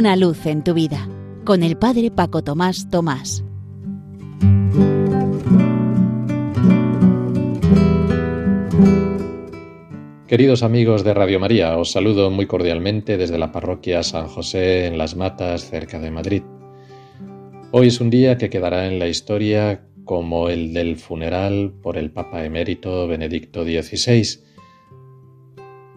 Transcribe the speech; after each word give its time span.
Una 0.00 0.16
luz 0.16 0.46
en 0.46 0.64
tu 0.64 0.72
vida 0.72 1.06
con 1.44 1.62
el 1.62 1.76
Padre 1.76 2.10
Paco 2.10 2.42
Tomás 2.42 2.88
Tomás. 2.88 3.44
Queridos 10.26 10.62
amigos 10.62 11.04
de 11.04 11.12
Radio 11.12 11.38
María, 11.38 11.76
os 11.76 11.92
saludo 11.92 12.30
muy 12.30 12.46
cordialmente 12.46 13.18
desde 13.18 13.36
la 13.36 13.52
parroquia 13.52 14.02
San 14.02 14.26
José 14.26 14.86
en 14.86 14.96
Las 14.96 15.16
Matas, 15.16 15.68
cerca 15.68 15.98
de 15.98 16.10
Madrid. 16.10 16.42
Hoy 17.70 17.88
es 17.88 18.00
un 18.00 18.08
día 18.08 18.38
que 18.38 18.48
quedará 18.48 18.86
en 18.86 18.98
la 18.98 19.06
historia 19.06 19.84
como 20.06 20.48
el 20.48 20.72
del 20.72 20.96
funeral 20.96 21.74
por 21.82 21.98
el 21.98 22.10
Papa 22.10 22.42
emérito 22.46 23.06
Benedicto 23.06 23.64
XVI. 23.64 24.40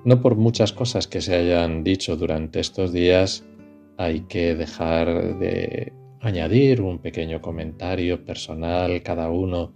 No 0.04 0.20
por 0.20 0.36
muchas 0.36 0.74
cosas 0.74 1.08
que 1.08 1.22
se 1.22 1.36
hayan 1.36 1.86
dicho 1.86 2.18
durante 2.18 2.60
estos 2.60 2.92
días, 2.92 3.46
hay 3.98 4.22
que 4.22 4.56
dejar 4.56 5.40
de 5.40 5.94
añadir 6.22 6.82
un 6.82 7.00
pequeño 7.00 7.42
comentario 7.42 8.24
personal 8.26 9.04
cada 9.04 9.30
uno 9.30 9.76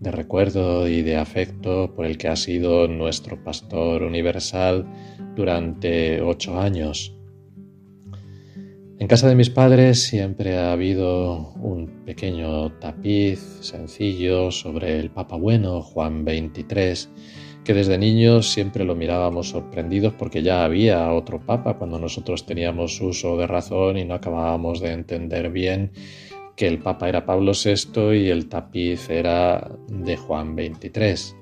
de 0.00 0.10
recuerdo 0.10 0.88
y 0.88 1.02
de 1.02 1.16
afecto 1.16 1.94
por 1.94 2.04
el 2.04 2.18
que 2.18 2.28
ha 2.28 2.36
sido 2.36 2.86
nuestro 2.88 3.42
pastor 3.42 4.02
universal 4.02 4.86
durante 5.34 6.20
ocho 6.20 6.60
años. 6.60 7.16
En 8.98 9.08
casa 9.08 9.28
de 9.28 9.34
mis 9.34 9.50
padres 9.50 10.04
siempre 10.04 10.56
ha 10.56 10.72
habido 10.72 11.52
un 11.54 12.04
pequeño 12.06 12.72
tapiz 12.78 13.38
sencillo 13.60 14.50
sobre 14.50 14.98
el 14.98 15.10
Papa 15.10 15.36
Bueno, 15.36 15.82
Juan 15.82 16.24
XXIII, 16.24 17.10
que 17.66 17.74
desde 17.74 17.98
niños 17.98 18.52
siempre 18.52 18.84
lo 18.84 18.94
mirábamos 18.94 19.48
sorprendidos 19.48 20.14
porque 20.14 20.40
ya 20.40 20.64
había 20.64 21.12
otro 21.12 21.40
Papa 21.40 21.74
cuando 21.74 21.98
nosotros 21.98 22.46
teníamos 22.46 23.00
uso 23.00 23.36
de 23.36 23.48
razón 23.48 23.98
y 23.98 24.04
no 24.04 24.14
acabábamos 24.14 24.80
de 24.80 24.92
entender 24.92 25.50
bien 25.50 25.90
que 26.54 26.68
el 26.68 26.78
Papa 26.78 27.08
era 27.08 27.26
Pablo 27.26 27.52
VI 27.52 28.14
y 28.14 28.30
el 28.30 28.48
tapiz 28.48 29.10
era 29.10 29.68
de 29.88 30.16
Juan 30.16 30.54
XXIII. 30.54 31.36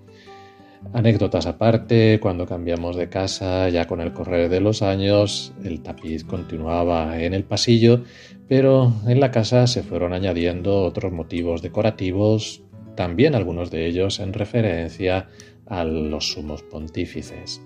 Anécdotas 0.95 1.45
aparte, 1.45 2.19
cuando 2.21 2.47
cambiamos 2.47 2.97
de 2.97 3.11
casa, 3.11 3.69
ya 3.69 3.87
con 3.87 4.01
el 4.01 4.15
correr 4.15 4.49
de 4.49 4.61
los 4.61 4.81
años, 4.81 5.53
el 5.63 5.83
tapiz 5.83 6.25
continuaba 6.25 7.21
en 7.21 7.35
el 7.35 7.45
pasillo, 7.45 8.03
pero 8.49 8.95
en 9.07 9.21
la 9.21 9.31
casa 9.31 9.67
se 9.67 9.83
fueron 9.83 10.15
añadiendo 10.15 10.85
otros 10.85 11.13
motivos 11.13 11.61
decorativos, 11.61 12.64
también 12.95 13.35
algunos 13.35 13.71
de 13.71 13.87
ellos 13.87 14.21
en 14.21 14.33
referencia 14.33 15.29
a 15.67 15.85
los 15.85 16.33
sumos 16.33 16.63
pontífices. 16.63 17.63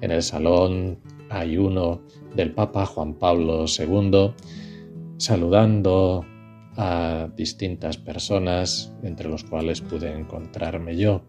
En 0.00 0.10
el 0.10 0.22
salón 0.22 0.98
hay 1.28 1.56
uno 1.56 2.02
del 2.34 2.52
Papa 2.52 2.86
Juan 2.86 3.14
Pablo 3.14 3.66
II 3.66 4.32
saludando 5.18 6.24
a 6.76 7.28
distintas 7.36 7.98
personas, 7.98 8.94
entre 9.02 9.28
los 9.28 9.44
cuales 9.44 9.80
pude 9.80 10.12
encontrarme 10.12 10.96
yo. 10.96 11.22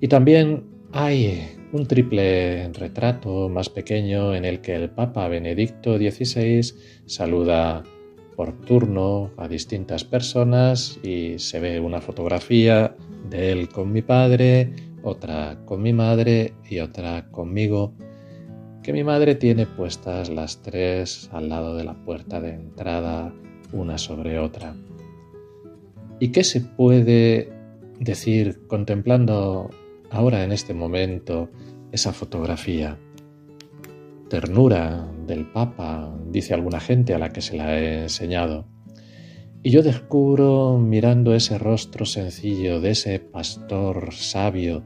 Y 0.00 0.08
también 0.08 0.64
hay 0.92 1.48
un 1.72 1.86
triple 1.86 2.68
retrato 2.72 3.48
más 3.48 3.68
pequeño 3.68 4.34
en 4.34 4.44
el 4.44 4.60
que 4.60 4.74
el 4.74 4.90
Papa 4.90 5.28
Benedicto 5.28 5.98
XVI 5.98 6.62
saluda 7.06 7.82
por 8.36 8.52
turno 8.52 9.30
a 9.36 9.48
distintas 9.48 10.04
personas 10.04 10.98
y 11.02 11.38
se 11.38 11.60
ve 11.60 11.80
una 11.80 12.00
fotografía 12.00 12.96
de 13.28 13.52
él 13.52 13.68
con 13.68 13.92
mi 13.92 14.02
padre, 14.02 14.74
otra 15.02 15.58
con 15.64 15.82
mi 15.82 15.92
madre 15.92 16.54
y 16.68 16.80
otra 16.80 17.30
conmigo, 17.30 17.94
que 18.82 18.92
mi 18.92 19.04
madre 19.04 19.34
tiene 19.34 19.66
puestas 19.66 20.28
las 20.28 20.62
tres 20.62 21.30
al 21.32 21.48
lado 21.48 21.76
de 21.76 21.84
la 21.84 21.94
puerta 21.94 22.40
de 22.40 22.54
entrada 22.54 23.32
una 23.72 23.98
sobre 23.98 24.38
otra. 24.38 24.74
¿Y 26.20 26.28
qué 26.28 26.44
se 26.44 26.60
puede 26.60 27.50
decir 27.98 28.66
contemplando 28.66 29.70
ahora 30.10 30.44
en 30.44 30.52
este 30.52 30.74
momento 30.74 31.50
esa 31.92 32.12
fotografía? 32.12 32.98
Ternura 34.28 35.08
del 35.26 35.46
Papa, 35.46 36.14
dice 36.30 36.54
alguna 36.54 36.80
gente 36.80 37.14
a 37.14 37.18
la 37.18 37.30
que 37.30 37.40
se 37.40 37.56
la 37.56 37.78
he 37.78 38.02
enseñado. 38.02 38.66
Y 39.62 39.70
yo 39.70 39.82
descubro, 39.82 40.78
mirando 40.78 41.34
ese 41.34 41.58
rostro 41.58 42.04
sencillo 42.04 42.80
de 42.80 42.90
ese 42.90 43.18
pastor 43.18 44.12
sabio, 44.12 44.84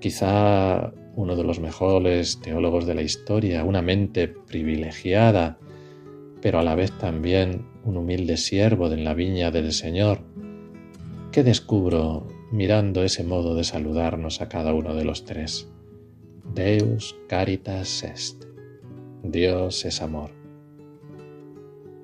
quizá 0.00 0.92
uno 1.16 1.34
de 1.36 1.44
los 1.44 1.60
mejores 1.60 2.40
teólogos 2.40 2.86
de 2.86 2.94
la 2.94 3.02
historia, 3.02 3.64
una 3.64 3.82
mente 3.82 4.28
privilegiada, 4.28 5.58
pero 6.40 6.58
a 6.58 6.62
la 6.62 6.74
vez 6.74 6.92
también 6.98 7.66
un 7.84 7.96
humilde 7.96 8.36
siervo 8.36 8.88
de 8.88 8.98
la 8.98 9.14
viña 9.14 9.50
del 9.50 9.72
Señor. 9.72 10.20
¿Qué 11.32 11.42
descubro 11.42 12.28
mirando 12.52 13.02
ese 13.02 13.24
modo 13.24 13.54
de 13.54 13.64
saludarnos 13.64 14.40
a 14.40 14.48
cada 14.48 14.74
uno 14.74 14.94
de 14.94 15.04
los 15.04 15.24
tres? 15.24 15.68
Deus 16.54 17.16
caritas 17.28 18.04
est. 18.04 18.53
Dios 19.24 19.86
es 19.86 20.02
amor. 20.02 20.32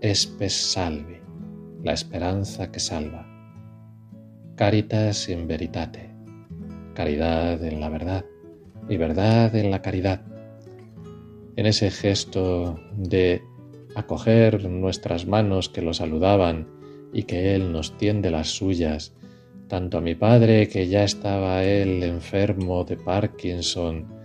Espes 0.01 0.55
salvi, 0.55 1.19
la 1.85 1.93
esperanza 1.93 2.73
que 2.73 2.81
salva. 2.81 3.27
Caritas 4.57 5.29
in 5.29 5.47
veritate, 5.47 6.15
caridad 6.95 7.63
en 7.63 7.79
la 7.79 7.91
verdad 7.91 8.25
y 8.89 8.97
verdad 8.97 9.55
en 9.55 9.71
la 9.71 9.83
caridad. 9.83 10.23
En 11.57 11.67
ese 11.67 11.91
gesto 11.91 12.81
de 12.97 13.43
acoger 13.95 14.67
nuestras 14.71 15.27
manos 15.27 15.69
que 15.69 15.83
lo 15.83 15.93
saludaban 15.93 16.69
y 17.13 17.25
que 17.25 17.55
Él 17.55 17.71
nos 17.71 17.99
tiende 17.99 18.31
las 18.31 18.49
suyas, 18.49 19.13
tanto 19.69 19.99
a 19.99 20.01
mi 20.01 20.15
padre 20.15 20.71
que 20.71 20.89
ya 20.89 21.05
estaba 21.05 21.65
él 21.65 22.03
enfermo 22.03 22.85
de 22.85 22.97
Parkinson, 22.97 24.20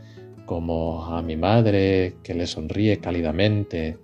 como 0.46 1.06
a 1.06 1.22
mi 1.22 1.38
madre 1.38 2.16
que 2.24 2.34
le 2.34 2.48
sonríe 2.48 3.00
cálidamente, 3.00 3.98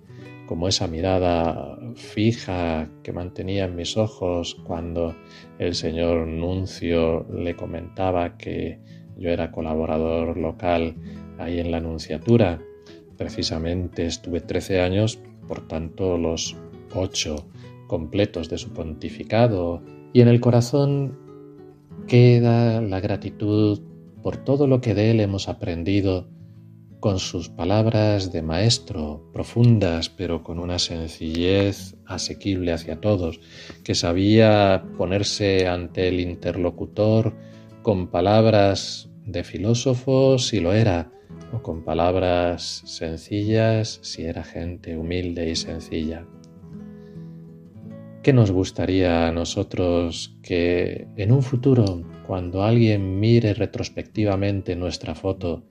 como 0.46 0.68
esa 0.68 0.86
mirada 0.86 1.78
fija 1.94 2.88
que 3.02 3.12
mantenía 3.12 3.64
en 3.64 3.76
mis 3.76 3.96
ojos 3.96 4.56
cuando 4.66 5.14
el 5.58 5.74
señor 5.74 6.26
Nuncio 6.26 7.26
le 7.32 7.54
comentaba 7.56 8.36
que 8.36 8.78
yo 9.16 9.30
era 9.30 9.52
colaborador 9.52 10.36
local 10.36 10.96
ahí 11.38 11.60
en 11.60 11.70
la 11.70 11.80
Nunciatura. 11.80 12.60
Precisamente 13.16 14.06
estuve 14.06 14.40
13 14.40 14.80
años 14.80 15.18
por 15.46 15.66
tanto 15.68 16.18
los 16.18 16.56
ocho 16.94 17.46
completos 17.86 18.48
de 18.48 18.58
su 18.58 18.72
pontificado, 18.72 19.82
y 20.12 20.20
en 20.20 20.28
el 20.28 20.40
corazón 20.40 21.18
queda 22.06 22.80
la 22.80 23.00
gratitud 23.00 23.80
por 24.22 24.38
todo 24.38 24.66
lo 24.66 24.80
que 24.80 24.94
de 24.94 25.10
él 25.10 25.20
hemos 25.20 25.48
aprendido 25.48 26.28
con 27.02 27.18
sus 27.18 27.48
palabras 27.48 28.30
de 28.30 28.42
maestro, 28.42 29.28
profundas, 29.32 30.08
pero 30.08 30.44
con 30.44 30.60
una 30.60 30.78
sencillez 30.78 31.96
asequible 32.06 32.72
hacia 32.72 33.00
todos, 33.00 33.40
que 33.82 33.96
sabía 33.96 34.84
ponerse 34.96 35.66
ante 35.66 36.06
el 36.06 36.20
interlocutor 36.20 37.34
con 37.82 38.06
palabras 38.06 39.10
de 39.26 39.42
filósofo 39.42 40.38
si 40.38 40.60
lo 40.60 40.72
era, 40.74 41.10
o 41.52 41.60
con 41.60 41.82
palabras 41.82 42.82
sencillas 42.86 43.98
si 44.02 44.22
era 44.22 44.44
gente 44.44 44.96
humilde 44.96 45.50
y 45.50 45.56
sencilla. 45.56 46.24
¿Qué 48.22 48.32
nos 48.32 48.52
gustaría 48.52 49.26
a 49.26 49.32
nosotros 49.32 50.38
que 50.40 51.08
en 51.16 51.32
un 51.32 51.42
futuro, 51.42 52.04
cuando 52.28 52.62
alguien 52.62 53.18
mire 53.18 53.54
retrospectivamente 53.54 54.76
nuestra 54.76 55.16
foto, 55.16 55.64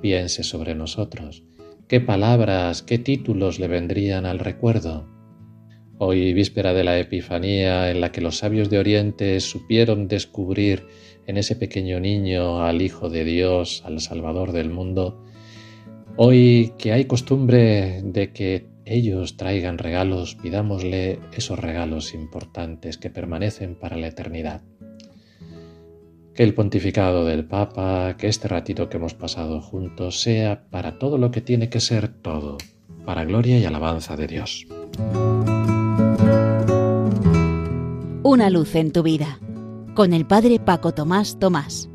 piense 0.00 0.42
sobre 0.42 0.74
nosotros? 0.74 1.44
¿Qué 1.88 2.00
palabras, 2.00 2.82
qué 2.82 2.98
títulos 2.98 3.58
le 3.58 3.68
vendrían 3.68 4.26
al 4.26 4.38
recuerdo? 4.38 5.08
Hoy, 5.98 6.32
víspera 6.32 6.74
de 6.74 6.84
la 6.84 6.98
Epifanía, 6.98 7.90
en 7.90 8.00
la 8.00 8.12
que 8.12 8.20
los 8.20 8.36
sabios 8.36 8.70
de 8.70 8.78
Oriente 8.78 9.40
supieron 9.40 10.06
descubrir 10.06 10.86
en 11.26 11.36
ese 11.36 11.56
pequeño 11.56 11.98
niño 11.98 12.62
al 12.62 12.82
Hijo 12.82 13.10
de 13.10 13.24
Dios, 13.24 13.82
al 13.84 14.00
Salvador 14.00 14.52
del 14.52 14.70
mundo, 14.70 15.24
hoy 16.16 16.72
que 16.78 16.92
hay 16.92 17.06
costumbre 17.06 18.00
de 18.02 18.32
que 18.32 18.66
ellos 18.84 19.36
traigan 19.36 19.76
regalos, 19.76 20.34
pidámosle 20.34 21.18
esos 21.36 21.58
regalos 21.58 22.14
importantes 22.14 22.96
que 22.96 23.10
permanecen 23.10 23.74
para 23.74 23.96
la 23.96 24.06
eternidad. 24.06 24.62
Que 26.38 26.44
el 26.44 26.54
pontificado 26.54 27.24
del 27.24 27.44
Papa, 27.44 28.16
que 28.16 28.28
este 28.28 28.46
ratito 28.46 28.88
que 28.88 28.98
hemos 28.98 29.12
pasado 29.12 29.60
juntos 29.60 30.20
sea 30.20 30.62
para 30.70 30.96
todo 30.96 31.18
lo 31.18 31.32
que 31.32 31.40
tiene 31.40 31.68
que 31.68 31.80
ser 31.80 32.06
todo, 32.06 32.58
para 33.04 33.24
gloria 33.24 33.58
y 33.58 33.64
alabanza 33.64 34.16
de 34.16 34.28
Dios. 34.28 34.64
Una 38.22 38.50
luz 38.50 38.76
en 38.76 38.92
tu 38.92 39.02
vida 39.02 39.40
con 39.96 40.12
el 40.12 40.26
Padre 40.26 40.60
Paco 40.60 40.94
Tomás 40.94 41.40
Tomás. 41.40 41.90